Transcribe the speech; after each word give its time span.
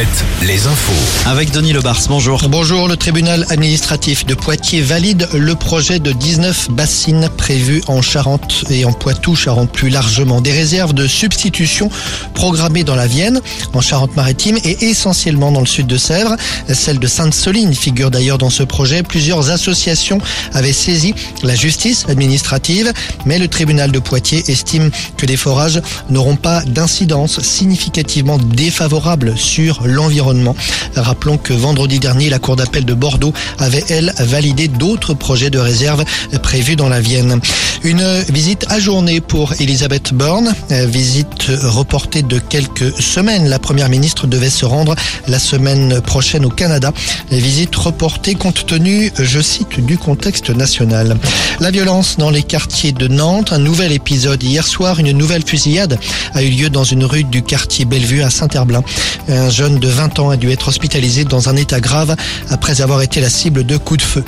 Alouette, 0.00 0.24
les 0.46 0.66
infos. 0.66 1.28
Avec 1.28 1.50
Denis 1.50 1.74
Lebars, 1.74 2.00
bonjour. 2.08 2.48
Bonjour, 2.48 2.88
le 2.88 2.96
tribunal 2.96 3.44
administratif 3.50 4.24
de 4.24 4.34
Poitiers 4.34 4.80
valide 4.80 5.28
le 5.34 5.54
projet 5.54 5.98
de 5.98 6.12
19 6.12 6.70
bassines 6.70 7.28
prévues 7.36 7.82
en 7.86 8.00
Charente 8.00 8.64
et 8.70 8.86
en 8.86 8.92
Poitou, 8.92 9.36
Charente 9.36 9.70
plus 9.70 9.90
largement. 9.90 10.40
Des 10.40 10.52
réserves 10.52 10.94
de 10.94 11.06
substitution 11.06 11.90
programmées 12.32 12.84
dans 12.84 12.94
la 12.94 13.06
Vienne, 13.06 13.42
en 13.74 13.82
Charente-Maritime 13.82 14.56
et 14.64 14.86
essentiellement 14.86 15.52
dans 15.52 15.60
le 15.60 15.66
sud 15.66 15.86
de 15.86 15.98
Sèvres. 15.98 16.36
Celle 16.72 16.98
de 16.98 17.06
Sainte-Soline 17.06 17.74
figure 17.74 18.10
d'ailleurs 18.10 18.38
dans 18.38 18.50
ce 18.50 18.62
projet. 18.62 19.02
Plusieurs 19.02 19.50
associations 19.50 20.20
avaient 20.54 20.72
saisi 20.72 21.14
la 21.42 21.54
justice 21.54 22.06
administrative, 22.08 22.92
mais 23.26 23.38
le 23.38 23.48
tribunal 23.48 23.92
de 23.92 23.98
Poitiers 23.98 24.44
estime 24.48 24.90
que 25.18 25.26
les 25.26 25.36
forages 25.36 25.82
n'auront 26.08 26.36
pas 26.36 26.62
d'incidence 26.62 27.40
significativement 27.40 28.38
défavorable 28.38 29.36
sur 29.36 29.86
l'environnement. 29.90 30.56
Rappelons 30.96 31.38
que 31.38 31.52
vendredi 31.52 31.98
dernier, 31.98 32.30
la 32.30 32.38
Cour 32.38 32.56
d'appel 32.56 32.84
de 32.84 32.94
Bordeaux 32.94 33.32
avait, 33.58 33.84
elle, 33.88 34.12
validé 34.18 34.68
d'autres 34.68 35.14
projets 35.14 35.50
de 35.50 35.58
réserve 35.58 36.04
prévus 36.42 36.76
dans 36.76 36.88
la 36.88 37.00
Vienne. 37.00 37.40
Une 37.82 38.04
visite 38.28 38.66
ajournée 38.68 39.20
pour 39.20 39.54
Elisabeth 39.60 40.12
Borne, 40.12 40.54
visite 40.70 41.50
reportée 41.62 42.22
de 42.22 42.38
quelques 42.38 43.00
semaines. 43.00 43.48
La 43.48 43.58
première 43.58 43.88
ministre 43.88 44.26
devait 44.26 44.50
se 44.50 44.64
rendre 44.64 44.94
la 45.28 45.38
semaine 45.38 46.00
prochaine 46.00 46.44
au 46.44 46.50
Canada. 46.50 46.92
Visite 47.30 47.74
reportée 47.74 48.34
compte 48.34 48.66
tenu, 48.66 49.12
je 49.18 49.40
cite, 49.40 49.84
du 49.84 49.98
contexte 49.98 50.50
national. 50.50 51.16
La 51.58 51.70
violence 51.70 52.16
dans 52.18 52.30
les 52.30 52.42
quartiers 52.42 52.92
de 52.92 53.08
Nantes, 53.08 53.52
un 53.52 53.58
nouvel 53.58 53.92
épisode. 53.92 54.42
Hier 54.42 54.66
soir, 54.66 54.98
une 54.98 55.12
nouvelle 55.12 55.44
fusillade 55.44 55.98
a 56.34 56.42
eu 56.42 56.50
lieu 56.50 56.70
dans 56.70 56.84
une 56.84 57.04
rue 57.04 57.24
du 57.24 57.42
quartier 57.42 57.84
Bellevue 57.84 58.22
à 58.22 58.30
Saint-Herblain. 58.30 58.82
Un 59.28 59.50
jeune 59.50 59.78
de 59.80 59.88
20 59.88 60.18
ans 60.20 60.30
a 60.30 60.36
dû 60.36 60.50
être 60.50 60.68
hospitalisé 60.68 61.24
dans 61.24 61.48
un 61.48 61.56
état 61.56 61.80
grave 61.80 62.14
après 62.50 62.80
avoir 62.80 63.02
été 63.02 63.20
la 63.20 63.30
cible 63.30 63.64
de 63.64 63.76
coups 63.76 63.98
de 63.98 64.04
feu. 64.04 64.24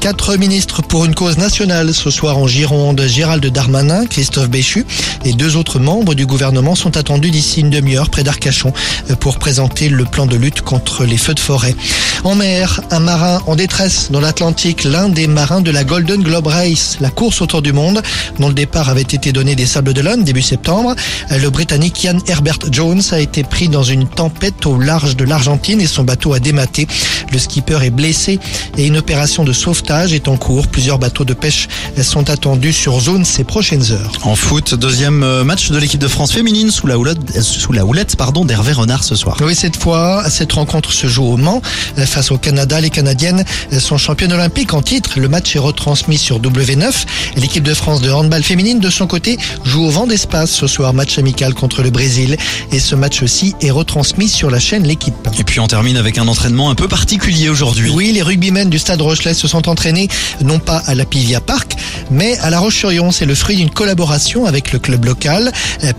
Quatre 0.00 0.36
ministres 0.36 0.80
pour 0.80 1.04
une 1.04 1.14
cause 1.14 1.38
nationale 1.38 1.92
ce 1.92 2.10
soir 2.10 2.38
en 2.38 2.46
Gironde. 2.46 3.02
Gérald 3.06 3.44
Darmanin, 3.44 4.06
Christophe 4.06 4.48
Béchu 4.48 4.86
et 5.24 5.32
deux 5.32 5.56
autres 5.56 5.80
membres 5.80 6.14
du 6.14 6.24
gouvernement 6.24 6.76
sont 6.76 6.96
attendus 6.96 7.32
d'ici 7.32 7.60
une 7.60 7.70
demi-heure 7.70 8.08
près 8.08 8.22
d'Arcachon 8.22 8.72
pour 9.18 9.38
présenter 9.38 9.88
le 9.88 10.04
plan 10.04 10.26
de 10.26 10.36
lutte 10.36 10.62
contre 10.62 11.04
les 11.04 11.16
feux 11.16 11.34
de 11.34 11.40
forêt. 11.40 11.74
En 12.22 12.36
mer, 12.36 12.80
un 12.90 13.00
marin 13.00 13.42
en 13.46 13.56
détresse 13.56 14.10
dans 14.10 14.20
l'Atlantique, 14.20 14.84
l'un 14.84 15.08
des 15.08 15.26
marins 15.26 15.60
de 15.60 15.70
la 15.70 15.82
Golden 15.82 16.22
Globe 16.22 16.46
Race, 16.46 16.98
la 17.00 17.10
course 17.10 17.42
autour 17.42 17.60
du 17.60 17.72
monde, 17.72 18.00
dont 18.38 18.48
le 18.48 18.54
départ 18.54 18.88
avait 18.88 19.02
été 19.02 19.32
donné 19.32 19.56
des 19.56 19.66
Sables 19.66 19.94
d'Olonne 19.94 20.22
début 20.22 20.42
septembre. 20.42 20.94
Le 21.30 21.50
Britannique 21.50 22.04
Ian 22.04 22.18
Herbert 22.28 22.58
Jones 22.70 23.02
a 23.10 23.18
été 23.18 23.42
pris 23.42 23.68
dans 23.68 23.82
une 23.82 24.08
tempête 24.08 24.64
au 24.64 24.78
large 24.78 25.16
de 25.16 25.24
l'Argentine 25.24 25.80
et 25.80 25.86
son 25.86 26.04
bateau 26.04 26.34
a 26.34 26.38
dématé. 26.38 26.86
Le 27.32 27.38
skipper 27.38 27.82
est 27.82 27.90
blessé 27.90 28.38
et 28.76 28.86
une 28.86 28.96
opération 28.96 29.44
de 29.44 29.52
sauvetage 29.52 29.87
est 29.90 30.28
en 30.28 30.36
cours. 30.36 30.66
Plusieurs 30.68 30.98
bateaux 30.98 31.24
de 31.24 31.32
pêche 31.32 31.68
sont 32.02 32.28
attendus 32.30 32.72
sur 32.72 33.00
zone 33.00 33.24
ces 33.24 33.42
prochaines 33.42 33.90
heures. 33.92 34.12
En 34.22 34.36
foot, 34.36 34.74
deuxième 34.74 35.42
match 35.42 35.70
de 35.70 35.78
l'équipe 35.78 36.00
de 36.00 36.08
France 36.08 36.32
féminine 36.32 36.70
sous 36.70 36.86
la 36.86 36.98
houlette, 36.98 37.42
sous 37.42 37.72
la 37.72 37.86
houlette 37.86 38.16
pardon, 38.16 38.44
d'Hervé 38.44 38.72
Renard 38.72 39.02
ce 39.02 39.14
soir. 39.14 39.38
Oui, 39.40 39.54
cette 39.54 39.76
fois, 39.76 40.28
cette 40.28 40.52
rencontre 40.52 40.92
se 40.92 41.06
joue 41.06 41.24
au 41.24 41.36
Mans 41.36 41.62
face 41.96 42.30
au 42.30 42.36
Canada. 42.38 42.80
Les 42.80 42.90
Canadiennes 42.90 43.44
sont 43.78 43.96
championnes 43.96 44.32
olympiques 44.32 44.74
en 44.74 44.82
titre. 44.82 45.18
Le 45.18 45.28
match 45.28 45.56
est 45.56 45.58
retransmis 45.58 46.18
sur 46.18 46.38
W9. 46.38 46.92
L'équipe 47.36 47.64
de 47.64 47.74
France 47.74 48.02
de 48.02 48.10
handball 48.10 48.42
féminine, 48.42 48.80
de 48.80 48.90
son 48.90 49.06
côté, 49.06 49.38
joue 49.64 49.84
au 49.84 49.90
vent 49.90 50.06
d'espace 50.06 50.50
ce 50.50 50.66
soir. 50.66 50.92
Match 50.92 51.18
amical 51.18 51.54
contre 51.54 51.82
le 51.82 51.90
Brésil. 51.90 52.36
Et 52.72 52.78
ce 52.78 52.94
match 52.94 53.22
aussi 53.22 53.54
est 53.62 53.70
retransmis 53.70 54.28
sur 54.28 54.50
la 54.50 54.60
chaîne 54.60 54.84
L'équipe. 54.84 55.14
Et 55.38 55.44
puis 55.44 55.60
on 55.60 55.66
termine 55.66 55.96
avec 55.96 56.18
un 56.18 56.28
entraînement 56.28 56.70
un 56.70 56.74
peu 56.74 56.88
particulier 56.88 57.48
aujourd'hui. 57.48 57.90
Oui, 57.90 58.12
les 58.12 58.22
rugbymen 58.22 58.68
du 58.68 58.78
stade 58.78 59.00
Rochelet 59.00 59.34
se 59.34 59.48
sont 59.48 59.68
entraînés 59.68 59.77
non 60.42 60.58
pas 60.58 60.82
à 60.86 60.94
la 60.94 61.04
Pivia 61.04 61.40
Park, 61.40 61.76
mais 62.10 62.36
à 62.38 62.50
La 62.50 62.58
Roche-sur-Yon. 62.58 63.10
C'est 63.10 63.26
le 63.26 63.34
fruit 63.34 63.56
d'une 63.56 63.70
collaboration 63.70 64.46
avec 64.46 64.72
le 64.72 64.78
club 64.78 65.04
local. 65.04 65.52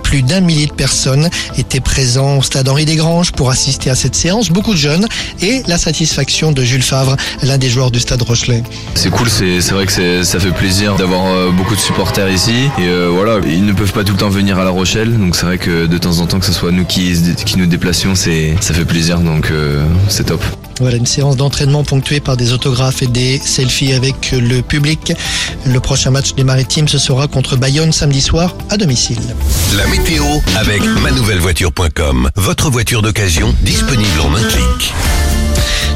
Plus 0.03 0.21
d'un 0.21 0.41
millier 0.41 0.67
de 0.67 0.73
personnes 0.73 1.29
étaient 1.57 1.79
présents 1.79 2.37
au 2.37 2.41
stade 2.41 2.67
Henri 2.67 2.85
Desgranges 2.85 3.31
pour 3.31 3.49
assister 3.49 3.89
à 3.89 3.95
cette 3.95 4.15
séance. 4.15 4.49
Beaucoup 4.49 4.73
de 4.73 4.79
jeunes 4.79 5.07
et 5.41 5.63
la 5.67 5.77
satisfaction 5.77 6.51
de 6.51 6.63
Jules 6.63 6.83
Favre, 6.83 7.15
l'un 7.43 7.57
des 7.57 7.69
joueurs 7.69 7.91
du 7.91 7.99
stade 7.99 8.21
Rochelet. 8.21 8.63
C'est 8.95 9.09
cool, 9.09 9.29
c'est 9.29 9.71
vrai 9.71 9.85
que 9.85 10.23
ça 10.23 10.39
fait 10.39 10.51
plaisir 10.51 10.95
d'avoir 10.95 11.51
beaucoup 11.51 11.75
de 11.75 11.81
supporters 11.81 12.29
ici. 12.29 12.69
Et 12.77 12.87
euh, 12.87 13.09
voilà, 13.11 13.39
ils 13.45 13.65
ne 13.65 13.73
peuvent 13.73 13.91
pas 13.91 14.03
tout 14.03 14.13
le 14.13 14.19
temps 14.19 14.29
venir 14.29 14.57
à 14.59 14.63
La 14.63 14.69
Rochelle, 14.71 15.17
donc 15.17 15.35
c'est 15.35 15.45
vrai 15.45 15.57
que 15.57 15.85
de 15.85 15.97
temps 15.97 16.19
en 16.19 16.27
temps 16.27 16.39
que 16.39 16.45
ce 16.45 16.53
soit 16.53 16.71
nous 16.71 16.85
qui, 16.85 17.13
qui 17.45 17.57
nous 17.57 17.65
déplacions, 17.65 18.15
ça 18.15 18.29
fait 18.73 18.85
plaisir, 18.85 19.19
donc 19.19 19.51
euh, 19.51 19.85
c'est 20.07 20.25
top. 20.25 20.43
Voilà 20.79 20.97
une 20.97 21.05
séance 21.05 21.35
d'entraînement 21.35 21.83
ponctuée 21.83 22.21
par 22.21 22.37
des 22.37 22.53
autographes 22.53 23.01
et 23.01 23.07
des 23.07 23.39
selfies 23.43 23.93
avec 23.93 24.31
le 24.31 24.61
public. 24.61 25.13
Le 25.65 25.79
prochain 25.79 26.11
match 26.11 26.33
des 26.35 26.43
Maritimes 26.43 26.87
ce 26.87 26.97
sera 26.97 27.27
contre 27.27 27.57
Bayonne 27.57 27.91
samedi 27.91 28.21
soir 28.21 28.55
à 28.69 28.77
domicile. 28.77 29.19
La 29.75 29.85
météo 29.87 30.23
avec 30.57 30.81
manouvellevoiture.com. 30.81 32.29
Votre 32.35 32.69
voiture 32.69 33.01
d'occasion 33.01 33.53
disponible 33.61 34.21
en 34.21 34.33
un 34.35 34.43
clic. 34.43 34.93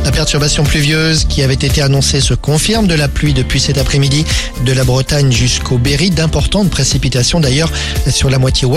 La 0.03 0.11
perturbation 0.11 0.65
pluvieuse 0.65 1.23
qui 1.29 1.43
avait 1.43 1.53
été 1.53 1.81
annoncée 1.81 2.19
se 2.19 2.33
confirme 2.33 2.87
de 2.87 2.93
la 2.93 3.07
pluie 3.07 3.33
depuis 3.33 3.61
cet 3.61 3.77
après-midi 3.77 4.25
de 4.65 4.73
la 4.73 4.83
Bretagne 4.83 5.31
jusqu'au 5.31 5.77
Berry. 5.77 6.09
D'importantes 6.09 6.69
précipitations 6.69 7.39
d'ailleurs 7.39 7.71
sur 8.09 8.29
la 8.29 8.37
moitié 8.37 8.67
ouest. 8.67 8.71